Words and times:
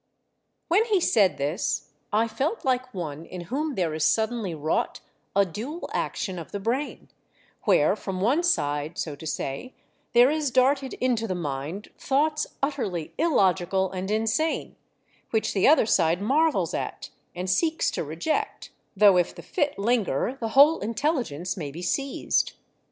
When 0.67 0.85
he 0.85 0.99
said 0.99 1.37
this 1.37 1.91
I 2.11 2.27
felt 2.27 2.65
like 2.65 2.91
one 2.91 3.23
in 3.23 3.41
whom 3.53 3.75
there 3.75 3.93
is 3.93 4.03
suddenly 4.03 4.55
wrought 4.55 4.99
a 5.35 5.45
dual 5.45 5.87
action 5.93 6.39
of 6.39 6.51
the 6.51 6.59
brain; 6.59 7.09
where 7.65 7.95
from 7.95 8.19
one 8.19 8.41
side, 8.41 8.97
so 8.97 9.15
to 9.15 9.27
say, 9.27 9.75
there 10.13 10.31
is 10.31 10.49
darted 10.49 10.95
into 10.95 11.27
the 11.27 11.35
mind 11.35 11.89
thoughts 11.99 12.47
utterly 12.63 13.13
illogical 13.19 13.91
and 13.91 14.09
insane, 14.09 14.75
which 15.29 15.53
the 15.53 15.67
other 15.67 15.85
side 15.85 16.19
marvels 16.19 16.73
at, 16.73 17.11
and 17.35 17.47
seeks 17.47 17.91
to 17.91 18.03
reject, 18.03 18.71
though 18.97 19.17
if 19.17 19.35
the 19.35 19.43
fit 19.43 19.77
linger 19.77 20.35
the 20.39 20.49
whole 20.57 20.79
intelligence 20.79 21.55
may 21.55 21.69
be 21.69 21.83
seized. 21.83 22.53